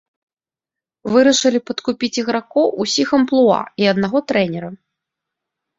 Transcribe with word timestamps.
Вырашылі 1.15 1.59
падкупіць 1.71 2.11
ігракоў 2.23 2.67
усіх 2.87 3.07
амплуа 3.19 3.61
і 3.85 3.95
аднаго 3.95 4.17
трэнера. 4.33 4.69